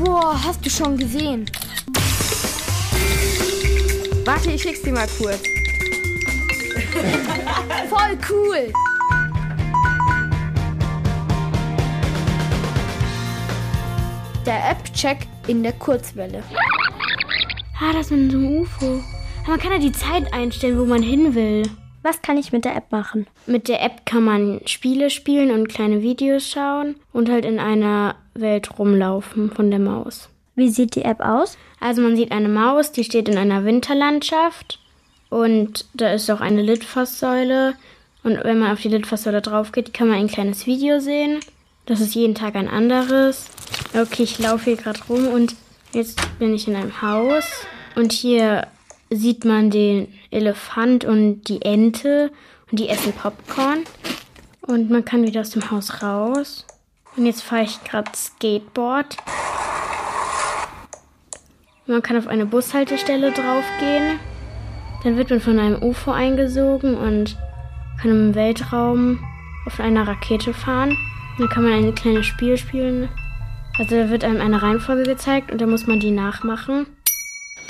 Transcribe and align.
Oh, 0.00 0.32
hast 0.32 0.64
du 0.64 0.70
schon 0.70 0.96
gesehen? 0.96 1.44
Warte, 4.24 4.52
ich 4.52 4.62
schick's 4.62 4.82
dir 4.82 4.92
mal 4.92 5.08
kurz. 5.18 5.42
Voll 7.88 8.18
cool! 8.30 8.72
Der 14.46 14.70
App-Check 14.70 15.26
in 15.48 15.62
der 15.62 15.72
Kurzwelle. 15.72 16.42
Ah, 17.80 17.92
das 17.92 18.10
mit 18.10 18.30
so 18.30 18.38
einem 18.38 18.60
UFO. 18.60 19.02
Man 19.46 19.58
kann 19.58 19.72
ja 19.72 19.78
die 19.78 19.92
Zeit 19.92 20.32
einstellen, 20.32 20.78
wo 20.78 20.84
man 20.84 21.02
hin 21.02 21.34
will. 21.34 21.68
Was 22.02 22.22
kann 22.22 22.38
ich 22.38 22.52
mit 22.52 22.64
der 22.64 22.76
App 22.76 22.92
machen? 22.92 23.26
Mit 23.46 23.68
der 23.68 23.82
App 23.82 24.06
kann 24.06 24.24
man 24.24 24.60
Spiele 24.66 25.10
spielen 25.10 25.50
und 25.50 25.68
kleine 25.68 26.02
Videos 26.02 26.48
schauen 26.48 26.96
und 27.12 27.28
halt 27.28 27.44
in 27.44 27.58
einer 27.58 28.14
Welt 28.34 28.78
rumlaufen 28.78 29.50
von 29.50 29.70
der 29.70 29.80
Maus. 29.80 30.28
Wie 30.54 30.68
sieht 30.68 30.94
die 30.94 31.02
App 31.02 31.20
aus? 31.20 31.58
Also 31.80 32.02
man 32.02 32.16
sieht 32.16 32.32
eine 32.32 32.48
Maus, 32.48 32.92
die 32.92 33.04
steht 33.04 33.28
in 33.28 33.38
einer 33.38 33.64
Winterlandschaft 33.64 34.80
und 35.30 35.86
da 35.94 36.12
ist 36.12 36.30
auch 36.30 36.40
eine 36.40 36.62
Litfaßsäule. 36.62 37.74
Und 38.24 38.42
wenn 38.44 38.58
man 38.58 38.72
auf 38.72 38.80
die 38.80 38.88
Litfaßsäule 38.88 39.42
drauf 39.42 39.72
geht, 39.72 39.94
kann 39.94 40.08
man 40.08 40.18
ein 40.18 40.28
kleines 40.28 40.66
Video 40.66 41.00
sehen. 41.00 41.40
Das 41.86 42.00
ist 42.00 42.14
jeden 42.14 42.34
Tag 42.34 42.56
ein 42.56 42.68
anderes. 42.68 43.46
Okay, 43.94 44.24
ich 44.24 44.38
laufe 44.38 44.64
hier 44.64 44.76
gerade 44.76 45.00
rum 45.08 45.28
und 45.28 45.54
jetzt 45.92 46.20
bin 46.38 46.54
ich 46.54 46.68
in 46.68 46.76
einem 46.76 47.00
Haus. 47.00 47.44
Und 47.94 48.12
hier 48.12 48.66
sieht 49.10 49.44
man 49.44 49.70
den 49.70 50.08
Elefant 50.30 51.04
und 51.04 51.44
die 51.44 51.62
Ente 51.62 52.30
und 52.70 52.78
die 52.78 52.88
essen 52.88 53.12
Popcorn. 53.12 53.84
Und 54.62 54.90
man 54.90 55.04
kann 55.04 55.26
wieder 55.26 55.40
aus 55.40 55.50
dem 55.50 55.70
Haus 55.70 56.02
raus. 56.02 56.66
Und 57.16 57.26
jetzt 57.26 57.42
fahre 57.42 57.62
ich 57.62 57.82
gerade 57.84 58.10
Skateboard. 58.14 59.16
Man 61.86 62.02
kann 62.02 62.18
auf 62.18 62.26
eine 62.26 62.44
Bushaltestelle 62.44 63.32
draufgehen. 63.32 64.20
Dann 65.04 65.16
wird 65.16 65.30
man 65.30 65.40
von 65.40 65.58
einem 65.58 65.82
UFO 65.82 66.10
eingesogen 66.10 66.94
und 66.94 67.36
kann 68.00 68.10
im 68.10 68.34
Weltraum 68.34 69.18
auf 69.66 69.80
einer 69.80 70.06
Rakete 70.06 70.52
fahren. 70.52 70.96
Dann 71.38 71.48
kann 71.48 71.62
man 71.62 71.72
ein 71.72 71.94
kleines 71.94 72.26
Spiel 72.26 72.56
spielen. 72.58 73.08
Also 73.78 73.96
da 73.96 74.10
wird 74.10 74.24
einem 74.24 74.40
eine 74.40 74.60
Reihenfolge 74.60 75.04
gezeigt 75.04 75.52
und 75.52 75.60
dann 75.60 75.70
muss 75.70 75.86
man 75.86 76.00
die 76.00 76.10
nachmachen. 76.10 76.86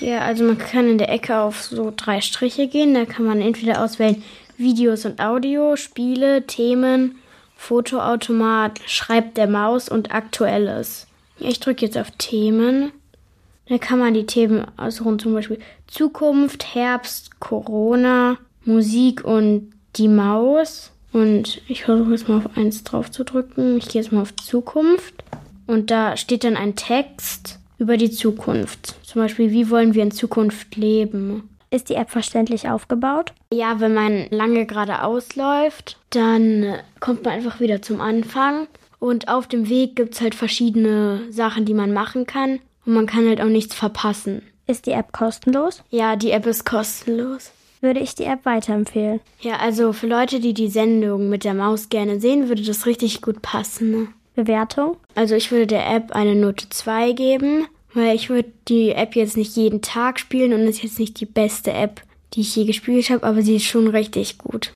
Ja, 0.00 0.20
also 0.20 0.44
man 0.44 0.58
kann 0.58 0.88
in 0.88 0.98
der 0.98 1.10
Ecke 1.10 1.38
auf 1.38 1.62
so 1.62 1.92
drei 1.94 2.20
Striche 2.20 2.68
gehen. 2.68 2.94
Da 2.94 3.04
kann 3.04 3.24
man 3.24 3.40
entweder 3.40 3.82
auswählen 3.82 4.22
Videos 4.56 5.04
und 5.04 5.20
Audio, 5.20 5.76
Spiele, 5.76 6.46
Themen, 6.46 7.16
Fotoautomat, 7.56 8.80
Schreibt 8.86 9.36
der 9.36 9.48
Maus 9.48 9.88
und 9.88 10.14
Aktuelles. 10.14 11.06
Ich 11.38 11.60
drücke 11.60 11.86
jetzt 11.86 11.98
auf 11.98 12.10
Themen. 12.12 12.92
Da 13.68 13.78
kann 13.78 13.98
man 13.98 14.14
die 14.14 14.26
Themen 14.26 14.66
ausruhen, 14.76 15.18
zum 15.18 15.34
Beispiel 15.34 15.58
Zukunft, 15.86 16.74
Herbst, 16.74 17.38
Corona, 17.40 18.38
Musik 18.64 19.24
und 19.24 19.72
die 19.96 20.08
Maus. 20.08 20.92
Und 21.12 21.60
ich 21.68 21.84
versuche 21.84 22.12
jetzt 22.12 22.28
mal 22.28 22.38
auf 22.38 22.56
eins 22.56 22.84
drauf 22.84 23.10
zu 23.10 23.24
drücken. 23.24 23.76
Ich 23.78 23.88
gehe 23.88 24.00
jetzt 24.00 24.12
mal 24.12 24.22
auf 24.22 24.34
Zukunft. 24.36 25.14
Und 25.66 25.90
da 25.90 26.16
steht 26.16 26.44
dann 26.44 26.56
ein 26.56 26.76
Text 26.76 27.57
über 27.78 27.96
die 27.96 28.10
Zukunft. 28.10 28.96
Zum 29.04 29.22
Beispiel, 29.22 29.50
wie 29.50 29.70
wollen 29.70 29.94
wir 29.94 30.02
in 30.02 30.10
Zukunft 30.10 30.76
leben? 30.76 31.48
Ist 31.70 31.90
die 31.90 31.94
App 31.94 32.10
verständlich 32.10 32.68
aufgebaut? 32.68 33.32
Ja, 33.52 33.80
wenn 33.80 33.94
man 33.94 34.26
lange 34.30 34.66
geradeaus 34.66 35.36
läuft, 35.36 35.98
dann 36.10 36.76
kommt 37.00 37.24
man 37.24 37.34
einfach 37.34 37.60
wieder 37.60 37.82
zum 37.82 38.00
Anfang. 38.00 38.68
Und 38.98 39.28
auf 39.28 39.46
dem 39.46 39.68
Weg 39.68 39.94
gibt 39.96 40.14
es 40.14 40.20
halt 40.20 40.34
verschiedene 40.34 41.22
Sachen, 41.30 41.64
die 41.64 41.74
man 41.74 41.92
machen 41.92 42.26
kann. 42.26 42.60
Und 42.84 42.94
man 42.94 43.06
kann 43.06 43.28
halt 43.28 43.40
auch 43.40 43.46
nichts 43.46 43.74
verpassen. 43.74 44.42
Ist 44.66 44.86
die 44.86 44.92
App 44.92 45.12
kostenlos? 45.12 45.82
Ja, 45.90 46.16
die 46.16 46.30
App 46.30 46.46
ist 46.46 46.64
kostenlos. 46.64 47.52
Würde 47.80 48.00
ich 48.00 48.14
die 48.14 48.24
App 48.24 48.44
weiterempfehlen? 48.44 49.20
Ja, 49.40 49.56
also 49.58 49.92
für 49.92 50.08
Leute, 50.08 50.40
die 50.40 50.52
die 50.52 50.68
Sendung 50.68 51.28
mit 51.28 51.44
der 51.44 51.54
Maus 51.54 51.90
gerne 51.90 52.18
sehen, 52.18 52.48
würde 52.48 52.62
das 52.62 52.86
richtig 52.86 53.22
gut 53.22 53.40
passen. 53.40 53.90
Ne? 53.90 54.08
Bewertung? 54.38 54.96
Also 55.14 55.34
ich 55.34 55.50
würde 55.50 55.66
der 55.66 55.90
App 55.90 56.12
eine 56.12 56.34
Note 56.34 56.68
2 56.68 57.12
geben, 57.12 57.66
weil 57.92 58.14
ich 58.14 58.30
würde 58.30 58.50
die 58.68 58.90
App 58.90 59.16
jetzt 59.16 59.36
nicht 59.36 59.56
jeden 59.56 59.82
Tag 59.82 60.20
spielen 60.20 60.52
und 60.52 60.60
ist 60.60 60.82
jetzt 60.82 61.00
nicht 61.00 61.18
die 61.20 61.26
beste 61.26 61.72
App, 61.72 62.02
die 62.34 62.42
ich 62.42 62.54
je 62.54 62.64
gespielt 62.64 63.10
habe, 63.10 63.24
aber 63.24 63.42
sie 63.42 63.56
ist 63.56 63.64
schon 63.64 63.88
richtig 63.88 64.38
gut. 64.38 64.72